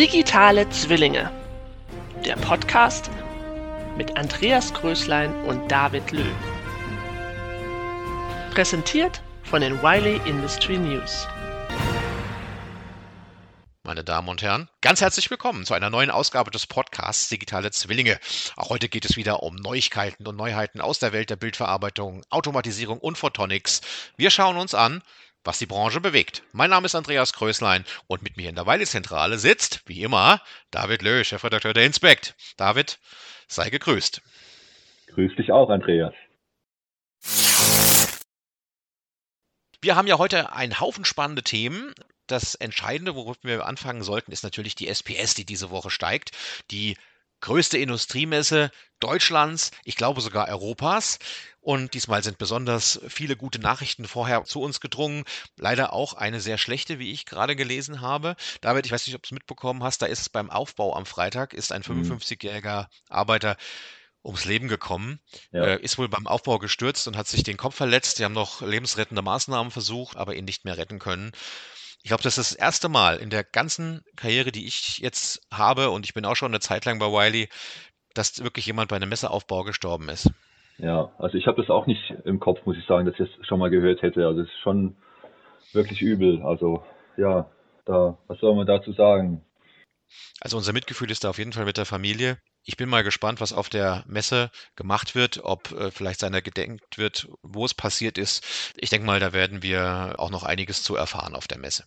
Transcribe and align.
Digitale 0.00 0.66
Zwillinge. 0.70 1.30
Der 2.24 2.34
Podcast 2.36 3.10
mit 3.98 4.16
Andreas 4.16 4.72
Größlein 4.72 5.30
und 5.44 5.70
David 5.70 6.10
Löw. 6.10 6.24
Präsentiert 8.50 9.20
von 9.42 9.60
den 9.60 9.82
Wiley 9.82 10.18
Industry 10.24 10.78
News. 10.78 11.28
Meine 13.82 14.02
Damen 14.02 14.30
und 14.30 14.40
Herren, 14.40 14.70
ganz 14.80 15.02
herzlich 15.02 15.30
willkommen 15.30 15.66
zu 15.66 15.74
einer 15.74 15.90
neuen 15.90 16.10
Ausgabe 16.10 16.50
des 16.50 16.66
Podcasts 16.66 17.28
Digitale 17.28 17.70
Zwillinge. 17.70 18.18
Auch 18.56 18.70
heute 18.70 18.88
geht 18.88 19.04
es 19.04 19.16
wieder 19.16 19.42
um 19.42 19.56
Neuigkeiten 19.56 20.26
und 20.26 20.36
Neuheiten 20.36 20.80
aus 20.80 20.98
der 20.98 21.12
Welt 21.12 21.28
der 21.28 21.36
Bildverarbeitung, 21.36 22.22
Automatisierung 22.30 23.00
und 23.00 23.18
Photonics. 23.18 23.82
Wir 24.16 24.30
schauen 24.30 24.56
uns 24.56 24.74
an, 24.74 25.02
was 25.44 25.58
die 25.58 25.66
Branche 25.66 26.00
bewegt. 26.00 26.42
Mein 26.52 26.70
Name 26.70 26.86
ist 26.86 26.94
Andreas 26.94 27.32
Kröslein 27.32 27.84
und 28.06 28.22
mit 28.22 28.36
mir 28.36 28.48
in 28.48 28.54
der 28.54 28.66
Weile-Zentrale 28.66 29.38
sitzt, 29.38 29.82
wie 29.86 30.02
immer, 30.02 30.42
David 30.70 31.02
Löh, 31.02 31.24
Chefredakteur 31.24 31.72
der 31.72 31.86
Inspect. 31.86 32.34
David, 32.56 32.98
sei 33.48 33.70
gegrüßt. 33.70 34.22
Grüß 35.08 35.34
dich 35.36 35.50
auch, 35.52 35.70
Andreas. 35.70 36.14
Wir 39.82 39.96
haben 39.96 40.06
ja 40.06 40.18
heute 40.18 40.52
einen 40.52 40.78
Haufen 40.78 41.04
spannende 41.04 41.42
Themen. 41.42 41.94
Das 42.26 42.54
Entscheidende, 42.54 43.14
worüber 43.14 43.38
wir 43.42 43.66
anfangen 43.66 44.02
sollten, 44.02 44.30
ist 44.30 44.44
natürlich 44.44 44.74
die 44.74 44.88
SPS, 44.88 45.34
die 45.34 45.46
diese 45.46 45.70
Woche 45.70 45.90
steigt. 45.90 46.32
Die 46.70 46.96
größte 47.40 47.78
Industriemesse 47.78 48.70
Deutschlands, 49.00 49.70
ich 49.84 49.96
glaube 49.96 50.20
sogar 50.20 50.48
Europas. 50.48 51.18
Und 51.62 51.92
diesmal 51.92 52.22
sind 52.22 52.38
besonders 52.38 53.00
viele 53.08 53.36
gute 53.36 53.58
Nachrichten 53.58 54.06
vorher 54.06 54.44
zu 54.44 54.62
uns 54.62 54.80
gedrungen. 54.80 55.24
Leider 55.56 55.92
auch 55.92 56.14
eine 56.14 56.40
sehr 56.40 56.56
schlechte, 56.56 56.98
wie 56.98 57.12
ich 57.12 57.26
gerade 57.26 57.54
gelesen 57.54 58.00
habe. 58.00 58.36
David, 58.62 58.86
ich 58.86 58.92
weiß 58.92 59.06
nicht, 59.06 59.16
ob 59.16 59.22
du 59.22 59.26
es 59.28 59.32
mitbekommen 59.32 59.82
hast, 59.82 60.00
da 60.00 60.06
ist 60.06 60.20
es 60.20 60.28
beim 60.30 60.50
Aufbau 60.50 60.96
am 60.96 61.04
Freitag, 61.04 61.52
ist 61.52 61.72
ein 61.72 61.82
55-jähriger 61.82 62.82
mhm. 62.82 62.86
Arbeiter 63.08 63.56
ums 64.24 64.44
Leben 64.44 64.68
gekommen, 64.68 65.18
ja. 65.52 65.64
äh, 65.64 65.82
ist 65.82 65.98
wohl 65.98 66.08
beim 66.08 66.26
Aufbau 66.26 66.58
gestürzt 66.58 67.08
und 67.08 67.16
hat 67.16 67.26
sich 67.26 67.42
den 67.42 67.56
Kopf 67.56 67.74
verletzt. 67.74 68.16
Sie 68.16 68.24
haben 68.24 68.32
noch 68.34 68.60
lebensrettende 68.60 69.22
Maßnahmen 69.22 69.70
versucht, 69.70 70.16
aber 70.16 70.34
ihn 70.34 70.44
nicht 70.44 70.64
mehr 70.64 70.76
retten 70.76 70.98
können. 70.98 71.32
Ich 72.02 72.08
glaube, 72.08 72.22
das 72.22 72.38
ist 72.38 72.52
das 72.52 72.58
erste 72.58 72.88
Mal 72.88 73.18
in 73.18 73.30
der 73.30 73.44
ganzen 73.44 74.02
Karriere, 74.16 74.52
die 74.52 74.66
ich 74.66 74.98
jetzt 74.98 75.46
habe, 75.52 75.90
und 75.90 76.06
ich 76.06 76.14
bin 76.14 76.24
auch 76.24 76.36
schon 76.36 76.50
eine 76.50 76.60
Zeit 76.60 76.84
lang 76.84 76.98
bei 76.98 77.06
Wiley, 77.06 77.48
dass 78.14 78.42
wirklich 78.42 78.66
jemand 78.66 78.88
bei 78.88 78.96
einem 78.96 79.10
Messeaufbau 79.10 79.64
gestorben 79.64 80.08
ist. 80.08 80.30
Ja, 80.78 81.12
also 81.18 81.36
ich 81.36 81.46
habe 81.46 81.60
das 81.60 81.70
auch 81.70 81.86
nicht 81.86 82.14
im 82.24 82.40
Kopf, 82.40 82.64
muss 82.64 82.78
ich 82.78 82.86
sagen, 82.86 83.04
dass 83.04 83.18
ich 83.18 83.28
das 83.36 83.46
schon 83.46 83.58
mal 83.58 83.70
gehört 83.70 84.00
hätte. 84.00 84.26
Also 84.26 84.40
es 84.40 84.48
ist 84.48 84.60
schon 84.62 84.96
wirklich 85.72 86.00
übel. 86.00 86.42
Also 86.42 86.82
ja, 87.18 87.50
da, 87.84 88.18
was 88.28 88.38
soll 88.38 88.54
man 88.56 88.66
dazu 88.66 88.92
sagen? 88.92 89.44
Also 90.40 90.56
unser 90.56 90.72
Mitgefühl 90.72 91.10
ist 91.10 91.24
da 91.24 91.30
auf 91.30 91.38
jeden 91.38 91.52
Fall 91.52 91.66
mit 91.66 91.76
der 91.76 91.84
Familie. 91.84 92.38
Ich 92.64 92.76
bin 92.76 92.88
mal 92.88 93.02
gespannt, 93.02 93.40
was 93.40 93.52
auf 93.52 93.68
der 93.68 94.04
Messe 94.06 94.50
gemacht 94.76 95.14
wird, 95.14 95.40
ob 95.42 95.72
äh, 95.72 95.90
vielleicht 95.90 96.20
seiner 96.20 96.42
gedenkt 96.42 96.98
wird, 96.98 97.28
wo 97.42 97.64
es 97.64 97.74
passiert 97.74 98.18
ist. 98.18 98.72
Ich 98.76 98.90
denke 98.90 99.06
mal, 99.06 99.20
da 99.20 99.32
werden 99.32 99.62
wir 99.62 100.14
auch 100.18 100.30
noch 100.30 100.44
einiges 100.44 100.82
zu 100.82 100.94
erfahren 100.94 101.34
auf 101.34 101.48
der 101.48 101.58
Messe. 101.58 101.84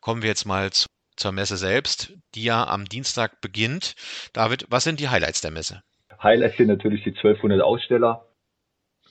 Kommen 0.00 0.22
wir 0.22 0.28
jetzt 0.28 0.44
mal 0.44 0.70
zu, 0.70 0.86
zur 1.16 1.32
Messe 1.32 1.56
selbst, 1.56 2.14
die 2.34 2.44
ja 2.44 2.66
am 2.66 2.86
Dienstag 2.86 3.40
beginnt. 3.40 3.94
David, 4.32 4.66
was 4.70 4.84
sind 4.84 4.98
die 4.98 5.08
Highlights 5.08 5.40
der 5.40 5.52
Messe? 5.52 5.82
Highlights 6.20 6.56
sind 6.56 6.68
natürlich 6.68 7.04
die 7.04 7.10
1200 7.10 7.60
Aussteller 7.62 8.26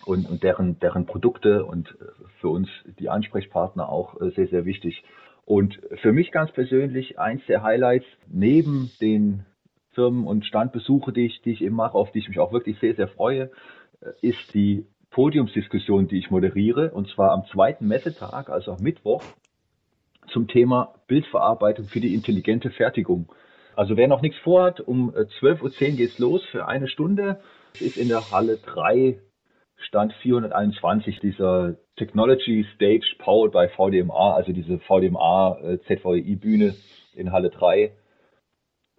und, 0.05 0.30
und 0.30 0.44
deren, 0.44 0.80
deren 0.80 1.05
Produkte 1.05 1.64
und 1.66 1.89
äh, 1.89 2.05
für 2.39 2.50
uns 2.50 2.70
die 3.00 3.09
Ansprechpartner 3.09 3.88
auch 3.88 4.20
äh, 4.20 4.31
sehr, 4.31 4.48
sehr 4.48 4.66
wichtig. 4.66 5.03
Und 5.45 5.80
für 6.02 6.11
mich 6.11 6.31
ganz 6.31 6.52
persönlich 6.52 7.20
eins 7.20 7.42
der 7.48 7.64
Highlights 7.64 8.05
neben 8.28 8.92
den 9.02 9.45
Firmen 9.94 10.25
und 10.25 10.45
Standbesuche, 10.45 11.11
die 11.11 11.25
ich, 11.25 11.42
die 11.42 11.52
ich 11.52 11.61
eben 11.61 11.75
mache, 11.75 11.95
auf 11.95 12.11
die 12.11 12.20
ich 12.20 12.30
mich 12.30 12.39
auch 12.39 12.53
wirklich 12.53 12.80
sehr, 12.80 12.95
sehr 12.95 13.08
freue, 13.08 13.52
äh, 14.02 14.11
ist 14.22 14.53
die 14.53 14.86
Podiumsdiskussion, 15.11 16.08
die 16.08 16.20
ich 16.20 16.32
moderiere, 16.32 16.92
und 16.92 17.10
zwar 17.10 17.32
am 17.32 17.45
zweiten 17.52 17.88
Messetag, 17.88 18.49
also 18.49 18.73
am 18.73 18.82
Mittwoch, 18.82 19.23
zum 20.32 20.48
Thema 20.48 20.95
Bildverarbeitung 21.08 21.86
für 21.86 21.99
die 21.99 22.14
intelligente 22.14 22.70
Fertigung. 22.70 23.27
Also 23.76 23.98
wer 23.98 24.08
noch 24.08 24.21
nichts 24.21 24.38
vorhat, 24.39 24.80
um 24.80 25.11
12.10 25.11 25.61
Uhr 25.61 25.98
geht 25.98 26.10
es 26.11 26.20
los 26.20 26.44
für 26.45 26.67
eine 26.67 26.88
Stunde. 26.88 27.42
Es 27.73 27.82
ist 27.82 27.98
in 27.98 28.08
der 28.08 28.32
Halle 28.32 28.58
3, 28.58 29.20
Stand 29.77 30.14
421, 30.21 31.20
dieser 31.20 31.76
Technology 31.98 32.65
Stage 32.76 33.15
Powered 33.20 33.52
by 33.52 33.67
VDMA, 33.76 34.33
also 34.33 34.54
diese 34.54 34.80
VDMA 34.80 35.58
äh, 35.61 35.80
ZVI-Bühne 35.80 36.76
in 37.15 37.32
Halle 37.32 37.49
3. 37.49 37.92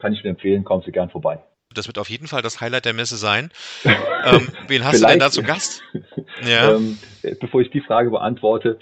Kann 0.02 0.12
ich 0.12 0.24
nur 0.24 0.32
empfehlen, 0.32 0.64
kommen 0.64 0.82
Sie 0.84 0.90
gern 0.90 1.10
vorbei. 1.10 1.38
Das 1.72 1.86
wird 1.86 1.96
auf 1.96 2.10
jeden 2.10 2.26
Fall 2.26 2.42
das 2.42 2.60
Highlight 2.60 2.86
der 2.86 2.92
Messe 2.92 3.16
sein. 3.16 3.52
ähm, 3.84 4.48
wen 4.66 4.84
hast 4.84 5.00
du 5.00 5.06
denn 5.06 5.20
da 5.20 5.30
zu 5.30 5.44
Gast? 5.44 5.82
Ja. 6.44 6.74
Ähm, 6.74 6.98
bevor 7.40 7.60
ich 7.60 7.70
die 7.70 7.80
Frage 7.80 8.10
beantworte, 8.10 8.80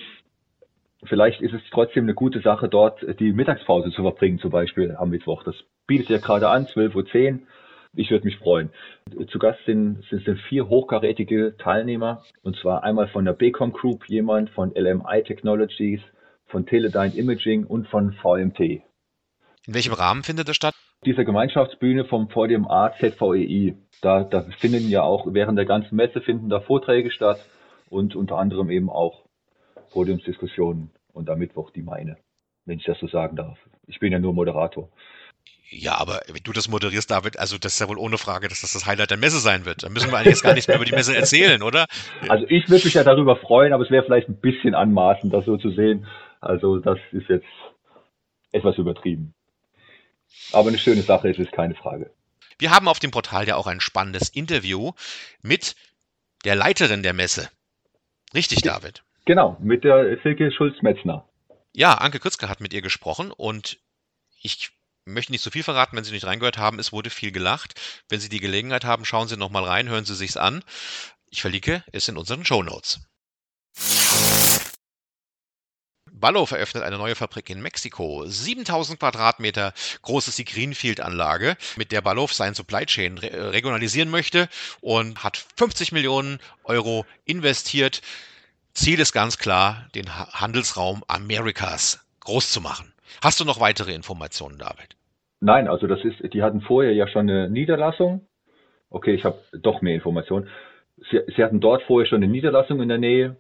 vielleicht 1.04 1.42
ist 1.42 1.52
es 1.52 1.60
trotzdem 1.70 2.04
eine 2.04 2.14
gute 2.14 2.40
Sache, 2.40 2.70
dort 2.70 3.04
die 3.20 3.32
Mittagspause 3.32 3.90
zu 3.90 4.00
verbringen, 4.00 4.38
zum 4.38 4.50
Beispiel 4.50 4.96
am 4.96 5.10
Mittwoch. 5.10 5.42
Das 5.42 5.56
bietet 5.86 6.08
ja 6.08 6.18
gerade 6.18 6.48
an, 6.48 6.64
12.10 6.64 6.94
Uhr. 6.94 7.38
Ich 7.92 8.10
würde 8.10 8.24
mich 8.24 8.38
freuen. 8.38 8.70
Zu 9.30 9.38
Gast 9.38 9.58
sind, 9.66 10.02
sind, 10.08 10.24
sind 10.24 10.40
vier 10.48 10.68
hochkarätige 10.68 11.54
Teilnehmer, 11.58 12.22
und 12.42 12.56
zwar 12.56 12.82
einmal 12.82 13.08
von 13.08 13.26
der 13.26 13.34
Becom 13.34 13.74
Group 13.74 14.08
jemand, 14.08 14.48
von 14.50 14.72
LMI 14.74 15.22
Technologies, 15.26 16.00
von 16.46 16.64
Teledyne 16.64 17.14
Imaging 17.14 17.64
und 17.64 17.88
von 17.88 18.14
VMT. 18.14 18.60
In 19.66 19.74
welchem 19.74 19.92
Rahmen 19.92 20.22
findet 20.22 20.48
das 20.48 20.56
statt? 20.56 20.74
Dieser 21.06 21.24
Gemeinschaftsbühne 21.24 22.04
vom 22.04 22.28
VDMA 22.28 22.92
ZVEI. 22.98 23.74
Da, 24.02 24.22
da 24.22 24.42
finden 24.58 24.88
ja 24.90 25.02
auch 25.02 25.26
während 25.30 25.56
der 25.56 25.64
ganzen 25.64 25.96
Messe 25.96 26.20
finden 26.20 26.50
da 26.50 26.60
Vorträge 26.60 27.10
statt 27.10 27.40
und 27.88 28.16
unter 28.16 28.36
anderem 28.36 28.70
eben 28.70 28.90
auch 28.90 29.24
Podiumsdiskussionen 29.92 30.90
und 31.12 31.30
am 31.30 31.38
Mittwoch 31.38 31.70
die 31.70 31.82
meine, 31.82 32.18
wenn 32.66 32.78
ich 32.78 32.84
das 32.84 32.98
so 32.98 33.08
sagen 33.08 33.36
darf. 33.36 33.58
Ich 33.86 33.98
bin 33.98 34.12
ja 34.12 34.18
nur 34.18 34.34
Moderator. 34.34 34.90
Ja, 35.70 35.98
aber 35.98 36.20
wenn 36.26 36.42
du 36.42 36.52
das 36.52 36.68
moderierst, 36.68 37.10
David, 37.10 37.38
also 37.38 37.56
das 37.56 37.74
ist 37.74 37.80
ja 37.80 37.88
wohl 37.88 37.98
ohne 37.98 38.18
Frage, 38.18 38.48
dass 38.48 38.60
das 38.60 38.72
das 38.72 38.86
Highlight 38.86 39.10
der 39.10 39.18
Messe 39.18 39.38
sein 39.38 39.64
wird. 39.64 39.82
Da 39.84 39.88
müssen 39.88 40.10
wir 40.10 40.18
eigentlich 40.18 40.32
jetzt 40.32 40.42
gar 40.42 40.52
nichts 40.52 40.68
mehr 40.68 40.76
über 40.76 40.84
die 40.84 40.92
Messe 40.92 41.16
erzählen, 41.16 41.62
oder? 41.62 41.86
Also 42.28 42.44
ich 42.48 42.68
würde 42.68 42.84
mich 42.84 42.94
ja 42.94 43.04
darüber 43.04 43.36
freuen, 43.36 43.72
aber 43.72 43.84
es 43.84 43.90
wäre 43.90 44.04
vielleicht 44.04 44.28
ein 44.28 44.40
bisschen 44.40 44.74
anmaßend, 44.74 45.32
das 45.32 45.44
so 45.46 45.56
zu 45.56 45.70
sehen. 45.70 46.06
Also 46.40 46.78
das 46.78 46.98
ist 47.12 47.28
jetzt 47.28 47.46
etwas 48.52 48.76
übertrieben. 48.78 49.32
Aber 50.52 50.68
eine 50.68 50.78
schöne 50.78 51.02
Sache 51.02 51.28
ist 51.30 51.38
es, 51.38 51.50
keine 51.50 51.74
Frage. 51.74 52.10
Wir 52.58 52.70
haben 52.70 52.88
auf 52.88 52.98
dem 52.98 53.10
Portal 53.10 53.48
ja 53.48 53.56
auch 53.56 53.66
ein 53.66 53.80
spannendes 53.80 54.28
Interview 54.28 54.92
mit 55.42 55.76
der 56.44 56.56
Leiterin 56.56 57.02
der 57.02 57.14
Messe. 57.14 57.48
Richtig, 58.34 58.62
David? 58.62 59.02
Genau, 59.24 59.56
mit 59.60 59.84
der 59.84 60.18
Silke 60.22 60.52
Schulz-Metzner. 60.52 61.26
Ja, 61.72 61.94
Anke 61.94 62.18
Kürzke 62.18 62.48
hat 62.48 62.60
mit 62.60 62.72
ihr 62.72 62.82
gesprochen 62.82 63.30
und 63.30 63.78
ich 64.42 64.70
möchte 65.04 65.32
nicht 65.32 65.42
zu 65.42 65.50
so 65.50 65.52
viel 65.52 65.62
verraten, 65.62 65.96
wenn 65.96 66.04
Sie 66.04 66.12
nicht 66.12 66.26
reingehört 66.26 66.58
haben. 66.58 66.78
Es 66.78 66.92
wurde 66.92 67.10
viel 67.10 67.32
gelacht. 67.32 67.80
Wenn 68.08 68.20
Sie 68.20 68.28
die 68.28 68.40
Gelegenheit 68.40 68.84
haben, 68.84 69.04
schauen 69.04 69.28
Sie 69.28 69.36
nochmal 69.36 69.64
rein, 69.64 69.88
hören 69.88 70.04
Sie 70.04 70.14
sich's 70.14 70.36
an. 70.36 70.62
Ich 71.30 71.42
verlinke 71.42 71.84
es 71.92 72.08
in 72.08 72.16
unseren 72.16 72.44
Show 72.44 72.62
Notes. 72.62 73.00
Ballo 76.20 76.46
veröffnet 76.46 76.82
eine 76.82 76.98
neue 76.98 77.14
Fabrik 77.14 77.48
in 77.50 77.62
Mexiko. 77.62 78.24
7000 78.26 79.00
Quadratmeter 79.00 79.72
groß 80.02 80.28
ist 80.28 80.38
die 80.38 80.44
Greenfield-Anlage, 80.44 81.56
mit 81.76 81.92
der 81.92 82.02
Ballo 82.02 82.26
sein 82.26 82.54
Supply 82.54 82.84
Chain 82.84 83.18
regionalisieren 83.18 84.10
möchte 84.10 84.48
und 84.80 85.24
hat 85.24 85.44
50 85.56 85.92
Millionen 85.92 86.38
Euro 86.64 87.06
investiert. 87.24 88.02
Ziel 88.72 89.00
ist 89.00 89.12
ganz 89.12 89.38
klar, 89.38 89.88
den 89.94 90.14
Handelsraum 90.14 91.02
Amerikas 91.08 92.06
groß 92.20 92.52
zu 92.52 92.60
machen. 92.60 92.92
Hast 93.22 93.40
du 93.40 93.44
noch 93.44 93.60
weitere 93.60 93.92
Informationen, 93.92 94.58
David? 94.58 94.96
Nein, 95.40 95.68
also 95.68 95.86
das 95.86 96.00
ist, 96.04 96.34
die 96.34 96.42
hatten 96.42 96.60
vorher 96.60 96.92
ja 96.92 97.08
schon 97.08 97.28
eine 97.30 97.48
Niederlassung. 97.48 98.26
Okay, 98.90 99.14
ich 99.14 99.24
habe 99.24 99.38
doch 99.52 99.80
mehr 99.80 99.94
Informationen. 99.94 100.48
Sie, 101.10 101.20
sie, 101.34 101.42
hatten 101.42 101.60
dort 101.60 101.82
vorher 101.84 102.06
schon 102.06 102.22
eine 102.22 102.30
Niederlassung 102.30 102.82
in 102.82 102.88
der 102.88 102.98
Nähe 102.98 103.36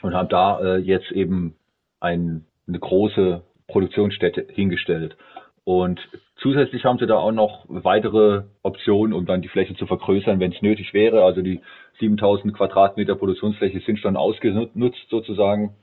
und 0.00 0.14
haben 0.14 0.30
da 0.30 0.60
äh, 0.60 0.76
jetzt 0.78 1.10
eben 1.12 1.57
ein, 2.00 2.46
eine 2.66 2.78
große 2.78 3.42
Produktionsstätte 3.68 4.46
hingestellt. 4.50 5.16
Und 5.64 6.00
zusätzlich 6.36 6.84
haben 6.84 6.98
sie 6.98 7.06
da 7.06 7.18
auch 7.18 7.32
noch 7.32 7.66
weitere 7.68 8.44
Optionen, 8.62 9.12
um 9.12 9.26
dann 9.26 9.42
die 9.42 9.48
Fläche 9.48 9.74
zu 9.74 9.86
vergrößern, 9.86 10.40
wenn 10.40 10.52
es 10.52 10.62
nötig 10.62 10.94
wäre. 10.94 11.24
Also 11.24 11.42
die 11.42 11.60
7000 12.00 12.54
Quadratmeter 12.54 13.16
Produktionsfläche 13.16 13.80
sind 13.80 13.98
schon 13.98 14.16
ausgenutzt 14.16 15.06
sozusagen. 15.10 15.76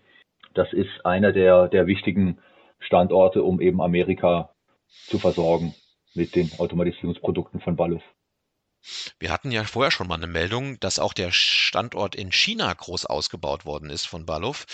Das 0.56 0.74
ist 0.74 1.06
einer 1.06 1.34
der, 1.34 1.68
der 1.68 1.86
wichtigen 1.86 2.40
Standorte, 2.80 3.44
um 3.44 3.62
eben 3.62 3.82
Amerika 3.82 4.50
zu 4.88 5.20
versorgen 5.20 5.76
mit 6.16 6.36
den 6.36 6.50
Automatisierungsprodukten 6.58 7.60
von 7.60 7.76
Balluf. 7.76 8.02
Wir 9.20 9.32
hatten 9.32 9.52
ja 9.52 9.64
vorher 9.64 9.92
schon 9.92 10.08
mal 10.08 10.16
eine 10.16 10.28
Meldung, 10.28 10.80
dass 10.80 11.00
auch 11.00 11.14
der 11.14 11.32
Standort 11.32 12.16
in 12.16 12.32
China 12.32 12.72
groß 12.74 13.06
ausgebaut 13.06 13.66
worden 13.66 13.90
ist 13.90 14.06
von 14.06 14.26
Balluf. 14.26 14.66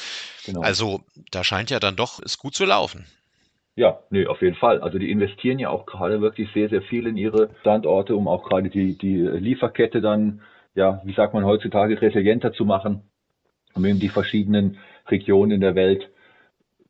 Genau. 0.45 0.61
Also 0.61 1.03
da 1.31 1.43
scheint 1.43 1.69
ja 1.69 1.79
dann 1.79 1.95
doch 1.95 2.19
es 2.19 2.37
gut 2.37 2.55
zu 2.55 2.65
laufen. 2.65 3.05
Ja, 3.75 3.99
nee, 4.09 4.27
auf 4.27 4.41
jeden 4.41 4.57
Fall. 4.57 4.81
Also 4.81 4.99
die 4.99 5.09
investieren 5.09 5.59
ja 5.59 5.69
auch 5.69 5.85
gerade 5.85 6.21
wirklich 6.21 6.49
sehr, 6.53 6.69
sehr 6.69 6.81
viel 6.81 7.07
in 7.07 7.15
ihre 7.15 7.49
Standorte, 7.61 8.15
um 8.15 8.27
auch 8.27 8.43
gerade 8.43 8.69
die, 8.69 8.97
die 8.97 9.17
Lieferkette 9.17 10.01
dann, 10.01 10.41
ja, 10.75 11.01
wie 11.05 11.13
sagt 11.13 11.33
man 11.33 11.45
heutzutage, 11.45 12.01
resilienter 12.01 12.51
zu 12.53 12.65
machen, 12.65 13.03
um 13.73 13.85
eben 13.85 13.99
die 13.99 14.09
verschiedenen 14.09 14.77
Regionen 15.07 15.51
in 15.51 15.61
der 15.61 15.75
Welt 15.75 16.09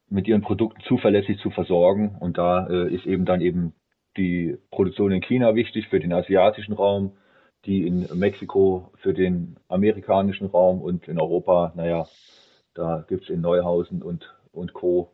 mit 0.09 0.27
ihren 0.27 0.41
Produkten 0.41 0.81
zuverlässig 0.87 1.39
zu 1.39 1.51
versorgen. 1.51 2.17
Und 2.19 2.37
da 2.37 2.67
äh, 2.67 2.93
ist 2.93 3.05
eben 3.05 3.25
dann 3.25 3.41
eben 3.41 3.73
die 4.17 4.57
Produktion 4.71 5.11
in 5.11 5.21
China 5.21 5.55
wichtig 5.55 5.87
für 5.87 5.99
den 5.99 6.13
asiatischen 6.13 6.73
Raum, 6.73 7.13
die 7.65 7.85
in 7.85 8.07
Mexiko 8.13 8.91
für 8.95 9.13
den 9.13 9.57
amerikanischen 9.67 10.47
Raum 10.47 10.81
und 10.81 11.07
in 11.07 11.19
Europa, 11.19 11.73
naja, 11.75 12.07
da 12.73 13.05
gibt 13.07 13.23
es 13.23 13.29
in 13.29 13.41
Neuhausen 13.41 14.01
und, 14.01 14.33
und 14.51 14.73
Co. 14.73 15.11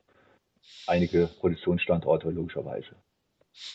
einige 0.87 1.27
Produktionsstandorte 1.39 2.29
logischerweise. 2.29 2.95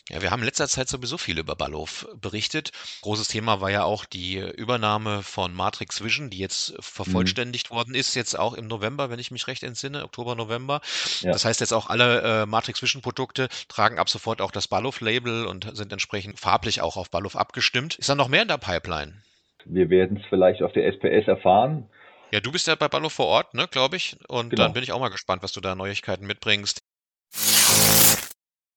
Ja, 0.08 0.22
wir 0.22 0.30
haben 0.30 0.40
in 0.40 0.46
letzter 0.46 0.68
Zeit 0.68 0.88
sowieso 0.88 1.18
viel 1.18 1.38
über 1.38 1.56
Ballhof 1.56 2.08
berichtet. 2.20 2.72
Großes 3.02 3.28
Thema 3.28 3.60
war 3.60 3.70
ja 3.70 3.84
auch 3.84 4.04
die 4.04 4.38
Übernahme 4.38 5.22
von 5.22 5.54
Matrix 5.54 6.02
Vision, 6.02 6.30
die 6.30 6.38
jetzt 6.38 6.74
vervollständigt 6.80 7.70
mhm. 7.70 7.74
worden 7.74 7.94
ist, 7.94 8.14
jetzt 8.14 8.38
auch 8.38 8.54
im 8.54 8.66
November, 8.66 9.10
wenn 9.10 9.18
ich 9.18 9.30
mich 9.30 9.46
recht 9.46 9.62
entsinne, 9.62 10.04
Oktober, 10.04 10.34
November. 10.34 10.80
Ja. 11.20 11.32
Das 11.32 11.44
heißt 11.44 11.60
jetzt 11.60 11.72
auch 11.72 11.88
alle 11.88 12.42
äh, 12.42 12.46
Matrix 12.46 12.82
Vision 12.82 13.02
Produkte 13.02 13.48
tragen 13.68 13.98
ab 13.98 14.08
sofort 14.08 14.40
auch 14.40 14.50
das 14.50 14.68
Ballhof-Label 14.68 15.46
und 15.46 15.76
sind 15.76 15.92
entsprechend 15.92 16.38
farblich 16.38 16.80
auch 16.80 16.96
auf 16.96 17.10
Ballhof 17.10 17.36
abgestimmt. 17.36 17.96
Ist 17.96 18.08
da 18.08 18.14
noch 18.14 18.28
mehr 18.28 18.42
in 18.42 18.48
der 18.48 18.58
Pipeline? 18.58 19.22
Wir 19.64 19.90
werden 19.90 20.18
es 20.18 20.24
vielleicht 20.28 20.62
auf 20.62 20.72
der 20.72 20.86
SPS 20.86 21.28
erfahren. 21.28 21.88
Ja, 22.32 22.40
du 22.40 22.50
bist 22.50 22.66
ja 22.66 22.74
bei 22.74 22.88
Ballo 22.88 23.10
vor 23.10 23.26
Ort, 23.26 23.52
ne, 23.52 23.68
glaube 23.70 23.96
ich. 23.96 24.16
Und 24.26 24.50
genau. 24.50 24.62
dann 24.62 24.72
bin 24.72 24.82
ich 24.82 24.92
auch 24.92 25.00
mal 25.00 25.10
gespannt, 25.10 25.42
was 25.42 25.52
du 25.52 25.60
da 25.60 25.74
Neuigkeiten 25.74 26.26
mitbringst. 26.26 26.81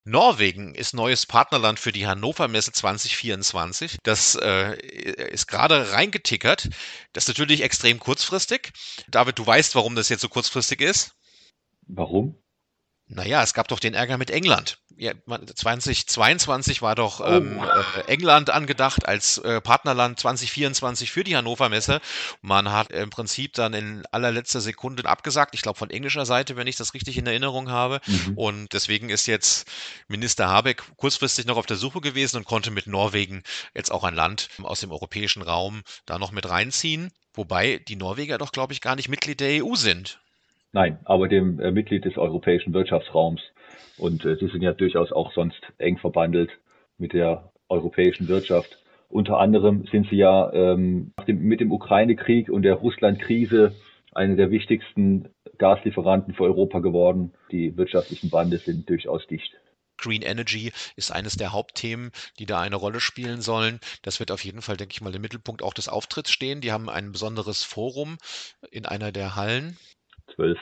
Norwegen 0.05 0.75
ist 0.75 0.93
neues 0.93 1.25
Partnerland 1.25 1.79
für 1.79 1.91
die 1.91 2.05
Hannover 2.05 2.47
Messe 2.47 2.71
2024. 2.71 3.97
Das 4.03 4.35
äh, 4.35 4.75
ist 5.31 5.47
gerade 5.47 5.91
reingetickert. 5.91 6.69
Das 7.13 7.23
ist 7.23 7.27
natürlich 7.27 7.61
extrem 7.61 7.99
kurzfristig. 7.99 8.71
David, 9.07 9.39
du 9.39 9.45
weißt, 9.47 9.73
warum 9.73 9.95
das 9.95 10.09
jetzt 10.09 10.21
so 10.21 10.29
kurzfristig 10.29 10.81
ist? 10.81 11.15
Warum? 11.87 12.37
Naja, 13.07 13.43
es 13.43 13.53
gab 13.53 13.67
doch 13.67 13.79
den 13.79 13.93
Ärger 13.93 14.17
mit 14.17 14.31
England. 14.31 14.79
Ja, 14.97 15.11
2022 15.27 16.81
war 16.81 16.95
doch 16.95 17.19
oh. 17.19 17.25
ähm, 17.25 17.61
äh, 17.61 18.11
England 18.11 18.49
angedacht 18.49 19.05
als 19.05 19.37
äh, 19.39 19.59
Partnerland 19.61 20.19
2024 20.19 21.11
für 21.11 21.23
die 21.23 21.35
Hannover 21.35 21.69
Messe. 21.69 21.99
Man 22.41 22.71
hat 22.71 22.91
im 22.91 23.09
Prinzip 23.09 23.53
dann 23.53 23.73
in 23.73 24.05
allerletzter 24.11 24.61
Sekunde 24.61 25.05
abgesagt. 25.05 25.53
Ich 25.53 25.61
glaube 25.61 25.77
von 25.77 25.89
englischer 25.89 26.25
Seite, 26.25 26.55
wenn 26.55 26.65
ich 26.65 26.77
das 26.77 26.93
richtig 26.93 27.17
in 27.17 27.27
Erinnerung 27.27 27.69
habe. 27.69 27.99
Mhm. 28.07 28.37
Und 28.37 28.73
deswegen 28.73 29.09
ist 29.09 29.27
jetzt 29.27 29.67
Minister 30.07 30.47
Habeck 30.47 30.83
kurzfristig 30.95 31.45
noch 31.45 31.57
auf 31.57 31.65
der 31.65 31.77
Suche 31.77 32.01
gewesen 32.01 32.37
und 32.37 32.45
konnte 32.45 32.71
mit 32.71 32.87
Norwegen 32.87 33.43
jetzt 33.75 33.91
auch 33.91 34.03
ein 34.03 34.15
Land 34.15 34.47
aus 34.63 34.79
dem 34.79 34.91
europäischen 34.91 35.41
Raum 35.41 35.83
da 36.05 36.17
noch 36.17 36.31
mit 36.31 36.49
reinziehen. 36.49 37.11
Wobei 37.33 37.79
die 37.79 37.97
Norweger 37.97 38.37
doch, 38.37 38.53
glaube 38.53 38.71
ich, 38.71 38.81
gar 38.81 38.95
nicht 38.95 39.09
Mitglied 39.09 39.41
der 39.41 39.63
EU 39.63 39.75
sind. 39.75 40.21
Nein, 40.75 40.99
aber 41.05 41.29
dem 41.29 41.57
äh, 41.61 41.71
Mitglied 41.71 42.03
des 42.03 42.17
Europäischen 42.17 42.73
Wirtschaftsraums. 42.73 43.39
Und 43.97 44.25
äh, 44.25 44.35
sie 44.35 44.49
sind 44.49 44.61
ja 44.61 44.73
durchaus 44.73 45.13
auch 45.13 45.31
sonst 45.31 45.61
eng 45.77 45.97
verbandelt 45.97 46.51
mit 46.97 47.13
der 47.13 47.49
europäischen 47.69 48.27
Wirtschaft. 48.27 48.77
Unter 49.07 49.39
anderem 49.39 49.87
sind 49.89 50.09
sie 50.09 50.17
ja 50.17 50.51
ähm, 50.51 51.13
mit 51.27 51.61
dem 51.61 51.71
Ukraine-Krieg 51.71 52.49
und 52.49 52.63
der 52.63 52.73
Russland-Krise 52.73 53.73
eine 54.13 54.35
der 54.35 54.51
wichtigsten 54.51 55.29
Gaslieferanten 55.59 56.33
für 56.33 56.43
Europa 56.43 56.79
geworden. 56.79 57.31
Die 57.53 57.77
wirtschaftlichen 57.77 58.29
Bande 58.29 58.57
sind 58.57 58.89
durchaus 58.89 59.25
dicht. 59.27 59.53
Green 59.97 60.23
Energy 60.23 60.73
ist 60.97 61.13
eines 61.13 61.37
der 61.37 61.53
Hauptthemen, 61.53 62.11
die 62.37 62.45
da 62.45 62.59
eine 62.59 62.75
Rolle 62.75 62.99
spielen 62.99 63.39
sollen. 63.39 63.79
Das 64.01 64.19
wird 64.19 64.29
auf 64.29 64.43
jeden 64.43 64.61
Fall, 64.61 64.75
denke 64.75 64.91
ich 64.91 64.99
mal, 64.99 65.15
im 65.15 65.21
Mittelpunkt 65.21 65.63
auch 65.63 65.73
des 65.73 65.87
Auftritts 65.87 66.31
stehen. 66.31 66.59
Die 66.59 66.73
haben 66.73 66.89
ein 66.89 67.13
besonderes 67.13 67.63
Forum 67.63 68.17
in 68.71 68.85
einer 68.85 69.13
der 69.13 69.37
Hallen. 69.37 69.77
12. 70.35 70.57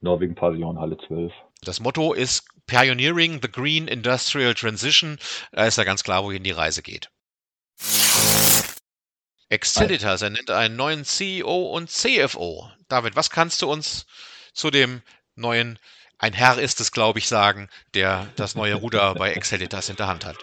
Norwegen 0.00 0.34
Pavillon, 0.34 0.78
Halle 0.78 0.98
12. 1.06 1.32
Das 1.62 1.80
Motto 1.80 2.12
ist 2.12 2.46
Pioneering 2.66 3.40
the 3.40 3.50
Green 3.50 3.88
Industrial 3.88 4.54
Transition. 4.54 5.18
Da 5.52 5.66
ist 5.66 5.78
ja 5.78 5.84
ganz 5.84 6.04
klar, 6.04 6.24
wohin 6.24 6.42
die 6.42 6.50
Reise 6.50 6.82
geht. 6.82 7.10
Exilitas 9.48 10.22
ernennt 10.22 10.50
einen 10.50 10.76
neuen 10.76 11.04
CEO 11.04 11.70
und 11.72 11.88
CFO. 11.88 12.68
David, 12.88 13.14
was 13.16 13.30
kannst 13.30 13.62
du 13.62 13.70
uns 13.70 14.06
zu 14.52 14.70
dem 14.70 15.02
neuen, 15.36 15.78
ein 16.18 16.32
Herr 16.32 16.58
ist 16.58 16.80
es, 16.80 16.90
glaube 16.90 17.20
ich, 17.20 17.28
sagen, 17.28 17.68
der 17.94 18.26
das 18.36 18.56
neue 18.56 18.74
Ruder 18.74 19.14
bei 19.18 19.32
Exelitas 19.32 19.88
in 19.88 19.96
der 19.96 20.08
Hand 20.08 20.26
hat? 20.26 20.36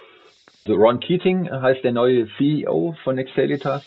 Ron 0.66 1.00
Keating 1.00 1.50
heißt 1.50 1.84
der 1.84 1.92
neue 1.92 2.26
CEO 2.38 2.96
von 3.04 3.18
Exelitas. 3.18 3.84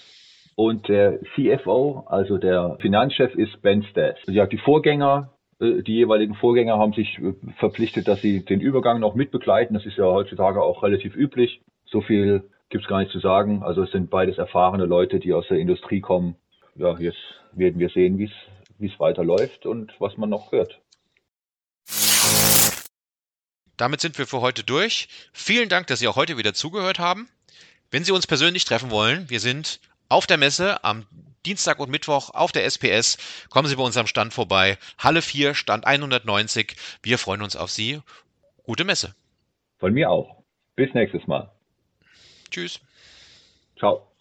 Und 0.59 0.88
der 0.88 1.19
CFO, 1.36 2.04
also 2.07 2.39
der 2.39 2.77
Finanzchef, 2.81 3.36
ist 3.36 3.62
Ben 3.62 3.83
Stas. 3.92 4.18
Ja, 4.25 4.48
die 4.48 4.57
Vorgänger, 4.57 5.31
äh, 5.59 5.83
die 5.83 5.94
jeweiligen 5.94 6.33
Vorgänger 6.33 6.80
haben 6.80 6.94
sich 6.94 7.19
äh, 7.19 7.36
verpflichtet, 7.59 8.07
dass 8.07 8.24
sie 8.24 8.44
den 8.44 8.59
Übergang 8.59 9.00
noch 9.00 9.13
mitbegleiten. 9.13 9.75
Das 9.75 9.86
ist 9.86 9.98
ja 9.98 10.06
heutzutage 10.06 10.63
auch 10.63 10.81
relativ 10.81 11.15
üblich. 11.15 11.62
So 11.86 12.01
viel 12.01 12.50
gibt 12.69 12.86
es 12.86 12.89
gar 12.89 13.01
nicht 13.01 13.12
zu 13.12 13.19
sagen. 13.19 13.62
Also 13.62 13.83
es 13.83 13.92
sind 13.92 14.09
beides 14.09 14.39
erfahrene 14.39 14.86
Leute, 14.86 15.19
die 15.19 15.31
aus 15.31 15.48
der 15.48 15.59
Industrie 15.59 16.01
kommen. 16.01 16.38
Ja, 16.74 16.98
jetzt 16.98 17.19
werden 17.51 17.77
wir 17.77 17.89
sehen, 17.89 18.18
wie 18.18 18.31
es 18.80 19.00
weiterläuft 19.00 19.68
und 19.68 19.94
was 20.00 20.18
man 20.18 20.31
noch 20.31 20.51
hört. 20.51 20.80
Damit 23.77 24.01
sind 24.01 24.18
wir 24.18 24.25
für 24.25 24.42
heute 24.42 24.63
durch. 24.63 25.07
Vielen 25.33 25.69
Dank, 25.69 25.86
dass 25.86 26.00
Sie 26.00 26.07
auch 26.07 26.15
heute 26.15 26.39
wieder 26.39 26.56
zugehört 26.56 26.98
haben. 26.98 27.30
Wenn 27.92 28.04
Sie 28.04 28.12
uns 28.12 28.25
persönlich 28.25 28.65
treffen 28.65 28.89
wollen, 28.89 29.30
wir 29.30 29.39
sind 29.39 29.80
auf 30.09 30.27
der 30.27 30.38
Messe 30.38 30.83
am 30.83 31.06
Dienstag 31.45 31.80
und 31.80 31.89
Mittwoch 31.89 32.31
auf 32.31 32.51
der 32.51 32.65
SPS. 32.65 33.18
Kommen 33.50 33.68
Sie 33.68 33.75
bei 33.75 33.83
uns 33.83 33.98
am 33.98 34.07
Stand 34.07 34.33
vorbei. 34.33 34.77
Halle 34.98 35.21
4, 35.21 35.56
Stand 35.56 35.86
190. 35.86 36.75
Wir 37.04 37.18
freuen 37.18 37.42
uns 37.42 37.56
auf 37.56 37.71
Sie. 37.71 38.01
Gute 38.63 38.83
Messe. 38.83 39.15
Von 39.77 39.94
mir 39.94 40.09
auch. 40.09 40.44
Bis 40.75 40.94
nächstes 40.94 41.25
Mal. 41.27 41.50
Tschüss. 42.51 42.80
Ciao. 43.77 44.12